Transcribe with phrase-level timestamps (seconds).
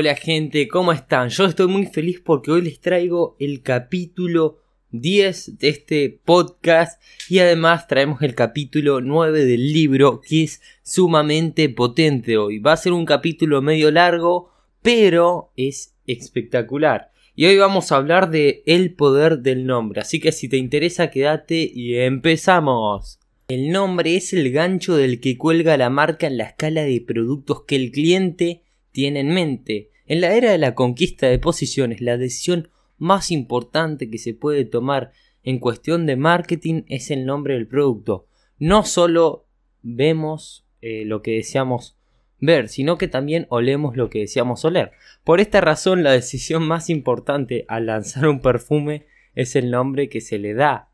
[0.00, 1.28] Hola gente, ¿cómo están?
[1.28, 4.60] Yo estoy muy feliz porque hoy les traigo el capítulo
[4.92, 11.68] 10 de este podcast y además traemos el capítulo 9 del libro que es sumamente
[11.68, 12.60] potente hoy.
[12.60, 17.10] Va a ser un capítulo medio largo, pero es espectacular.
[17.34, 21.10] Y hoy vamos a hablar de el poder del nombre, así que si te interesa
[21.10, 23.18] quédate y empezamos.
[23.48, 27.64] El nombre es el gancho del que cuelga la marca en la escala de productos
[27.64, 28.62] que el cliente
[28.98, 29.92] tiene en mente.
[30.08, 34.64] En la era de la conquista de posiciones, la decisión más importante que se puede
[34.64, 35.12] tomar
[35.44, 38.26] en cuestión de marketing es el nombre del producto.
[38.58, 39.46] No solo
[39.82, 41.96] vemos eh, lo que deseamos
[42.40, 44.90] ver, sino que también olemos lo que deseamos oler.
[45.22, 50.20] Por esta razón, la decisión más importante al lanzar un perfume es el nombre que
[50.20, 50.87] se le da.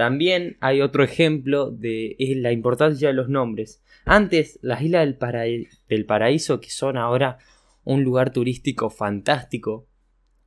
[0.00, 3.82] También hay otro ejemplo de la importancia de los nombres.
[4.06, 7.36] Antes, las islas del, paraíso, que son ahora
[7.84, 9.86] un lugar turístico fantástico,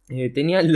[0.09, 0.75] eh, tenían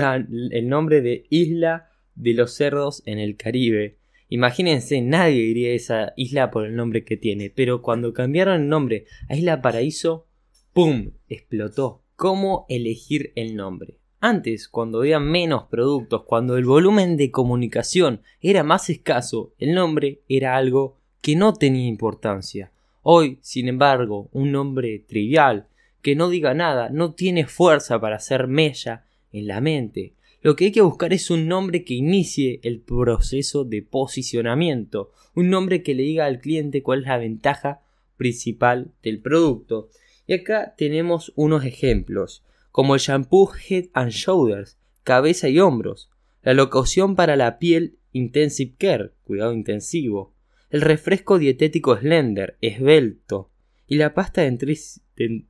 [0.51, 3.97] el nombre de Isla de los Cerdos en el Caribe.
[4.29, 9.05] Imagínense, nadie diría esa isla por el nombre que tiene, pero cuando cambiaron el nombre
[9.27, 10.27] a Isla Paraíso,
[10.73, 11.13] ¡pum!
[11.29, 12.03] explotó.
[12.15, 13.97] ¿Cómo elegir el nombre?
[14.19, 20.21] Antes, cuando había menos productos, cuando el volumen de comunicación era más escaso, el nombre
[20.27, 22.71] era algo que no tenía importancia.
[23.03, 25.67] Hoy, sin embargo, un nombre trivial,
[26.01, 30.13] que no diga nada, no tiene fuerza para hacer mella en la mente.
[30.41, 35.49] Lo que hay que buscar es un nombre que inicie el proceso de posicionamiento, un
[35.49, 37.81] nombre que le diga al cliente cuál es la ventaja
[38.17, 39.89] principal del producto.
[40.25, 42.43] Y acá tenemos unos ejemplos,
[42.77, 46.11] como el shampoo Head and Shoulders, cabeza y hombros,
[46.43, 50.35] la locución para la piel Intensive Care, cuidado intensivo,
[50.69, 53.49] el refresco dietético Slender, esbelto,
[53.87, 54.43] y la pasta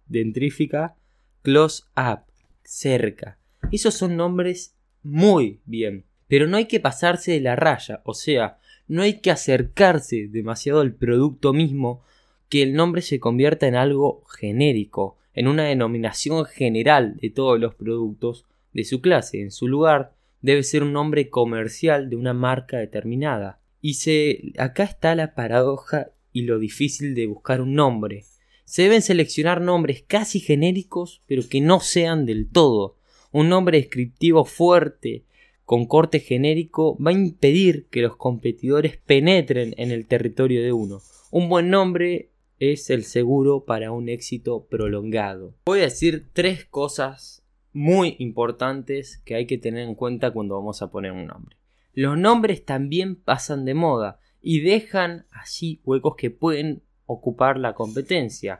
[0.06, 0.96] dentrífica
[1.42, 2.32] Close Up,
[2.64, 3.40] cerca.
[3.74, 8.58] Esos son nombres muy bien, pero no hay que pasarse de la raya, o sea,
[8.88, 12.06] no hay que acercarse demasiado al producto mismo
[12.48, 17.76] que el nombre se convierta en algo genérico, en una denominación general de todos los
[17.76, 19.40] productos de su clase.
[19.40, 23.62] En su lugar, debe ser un nombre comercial de una marca determinada.
[23.80, 28.26] Y se, acá está la paradoja y lo difícil de buscar un nombre.
[28.66, 32.98] Se deben seleccionar nombres casi genéricos, pero que no sean del todo.
[33.32, 35.24] Un nombre descriptivo fuerte,
[35.66, 41.00] con corte genérico, va a impedir que los competidores penetren en el territorio de uno.
[41.30, 45.56] Un buen nombre es el seguro para un éxito prolongado.
[45.66, 50.82] Voy a decir tres cosas muy importantes que hay que tener en cuenta cuando vamos
[50.82, 51.56] a poner un nombre.
[51.94, 58.60] Los nombres también pasan de moda y dejan allí huecos que pueden ocupar la competencia.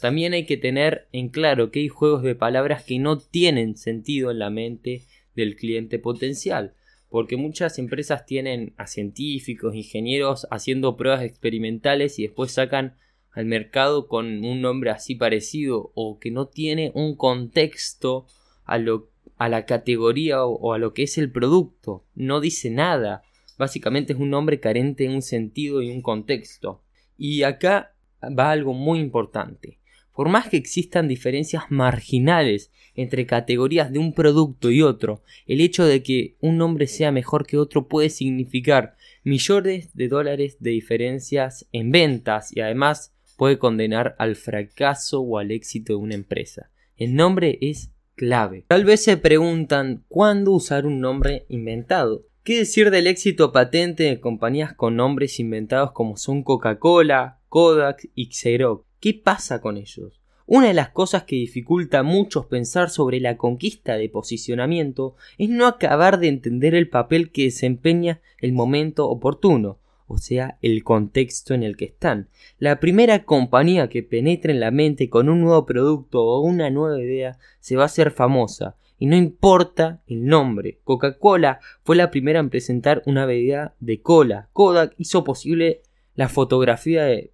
[0.00, 4.30] También hay que tener en claro que hay juegos de palabras que no tienen sentido
[4.30, 5.02] en la mente
[5.34, 6.74] del cliente potencial,
[7.08, 12.96] porque muchas empresas tienen a científicos, ingenieros haciendo pruebas experimentales y después sacan
[13.32, 18.26] al mercado con un nombre así parecido o que no tiene un contexto
[18.64, 22.04] a, lo, a la categoría o, a lo que es el producto.
[22.14, 23.22] No dice nada.
[23.58, 26.82] Básicamente es un nombre carente de un sentido y un contexto.
[27.16, 29.78] Y acá va algo muy importante.
[30.14, 35.86] Por más que existan diferencias marginales entre categorías de un producto y otro, el hecho
[35.86, 41.66] de que un nombre sea mejor que otro puede significar millones de dólares de diferencias
[41.72, 46.70] en ventas y además puede condenar al fracaso o al éxito de una empresa.
[46.96, 48.64] El nombre es clave.
[48.68, 52.22] Tal vez se preguntan cuándo usar un nombre inventado.
[52.44, 58.26] ¿Qué decir del éxito patente de compañías con nombres inventados como son Coca-Cola, Kodak y
[58.26, 58.86] Xerox?
[59.00, 60.20] ¿Qué pasa con ellos?
[60.46, 65.48] Una de las cosas que dificulta a muchos pensar sobre la conquista de posicionamiento es
[65.48, 69.80] no acabar de entender el papel que desempeña el momento oportuno
[70.12, 72.28] o sea, el contexto en el que están.
[72.58, 77.00] La primera compañía que penetre en la mente con un nuevo producto o una nueva
[77.00, 80.80] idea se va a hacer famosa, y no importa el nombre.
[80.84, 84.50] Coca-Cola fue la primera en presentar una bebida de cola.
[84.52, 85.80] Kodak hizo posible
[86.14, 87.32] la fotografía de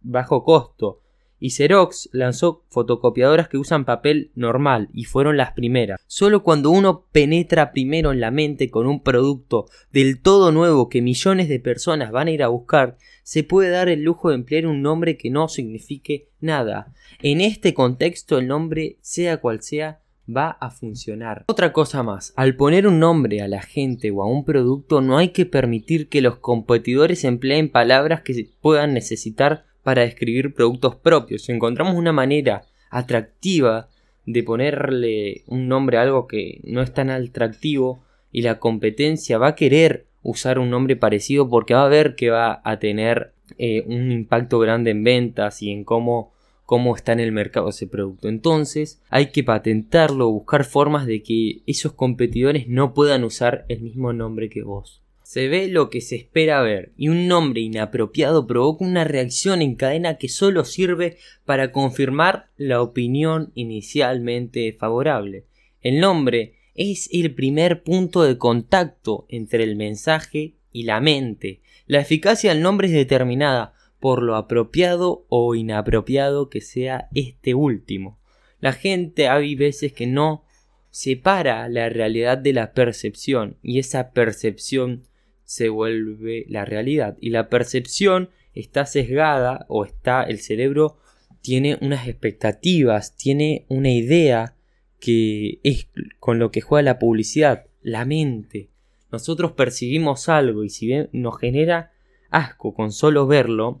[0.00, 1.02] bajo costo
[1.44, 6.00] y Xerox lanzó fotocopiadoras que usan papel normal y fueron las primeras.
[6.06, 11.02] Solo cuando uno penetra primero en la mente con un producto del todo nuevo que
[11.02, 14.66] millones de personas van a ir a buscar, se puede dar el lujo de emplear
[14.66, 16.94] un nombre que no signifique nada.
[17.20, 21.44] En este contexto el nombre, sea cual sea, va a funcionar.
[21.48, 25.18] Otra cosa más, al poner un nombre a la gente o a un producto no
[25.18, 31.42] hay que permitir que los competidores empleen palabras que puedan necesitar para describir productos propios.
[31.42, 33.88] Si encontramos una manera atractiva
[34.26, 38.02] de ponerle un nombre a algo que no es tan atractivo
[38.32, 42.30] y la competencia va a querer usar un nombre parecido porque va a ver que
[42.30, 46.32] va a tener eh, un impacto grande en ventas y en cómo,
[46.64, 48.28] cómo está en el mercado ese producto.
[48.28, 54.14] Entonces hay que patentarlo, buscar formas de que esos competidores no puedan usar el mismo
[54.14, 55.03] nombre que vos.
[55.24, 59.74] Se ve lo que se espera ver y un nombre inapropiado provoca una reacción en
[59.74, 61.16] cadena que solo sirve
[61.46, 65.46] para confirmar la opinión inicialmente favorable.
[65.80, 71.62] El nombre es el primer punto de contacto entre el mensaje y la mente.
[71.86, 78.20] La eficacia del nombre es determinada por lo apropiado o inapropiado que sea este último.
[78.60, 80.44] La gente hay veces que no
[80.90, 85.04] separa la realidad de la percepción y esa percepción
[85.54, 87.16] se vuelve la realidad.
[87.20, 90.96] Y la percepción está sesgada o está el cerebro
[91.42, 94.56] tiene unas expectativas, tiene una idea
[94.98, 95.86] que es
[96.18, 98.70] con lo que juega la publicidad, la mente.
[99.12, 101.92] Nosotros percibimos algo y si bien nos genera
[102.30, 103.80] asco con solo verlo,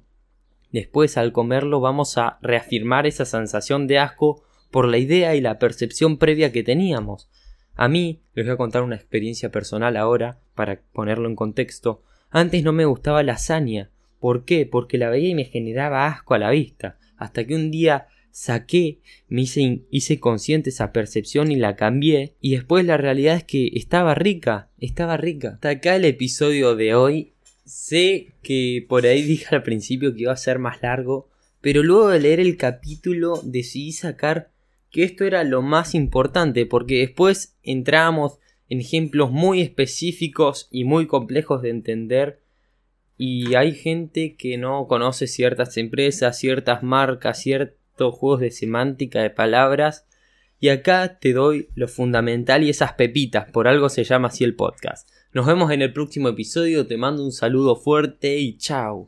[0.70, 5.58] después al comerlo vamos a reafirmar esa sensación de asco por la idea y la
[5.58, 7.28] percepción previa que teníamos.
[7.76, 12.02] A mí, les voy a contar una experiencia personal ahora, para ponerlo en contexto.
[12.30, 13.90] Antes no me gustaba la lasaña.
[14.20, 14.66] ¿Por qué?
[14.66, 16.98] Porque la veía y me generaba asco a la vista.
[17.16, 22.34] Hasta que un día saqué, me hice, hice consciente esa percepción y la cambié.
[22.40, 25.50] Y después la realidad es que estaba rica, estaba rica.
[25.54, 27.32] Hasta acá el episodio de hoy.
[27.64, 31.28] Sé que por ahí dije al principio que iba a ser más largo,
[31.60, 34.50] pero luego de leer el capítulo decidí sacar
[34.94, 38.38] que esto era lo más importante, porque después entramos
[38.68, 42.40] en ejemplos muy específicos y muy complejos de entender.
[43.16, 49.30] Y hay gente que no conoce ciertas empresas, ciertas marcas, ciertos juegos de semántica de
[49.30, 50.06] palabras.
[50.60, 54.54] Y acá te doy lo fundamental y esas pepitas, por algo se llama así el
[54.54, 55.10] podcast.
[55.32, 59.06] Nos vemos en el próximo episodio, te mando un saludo fuerte y chao.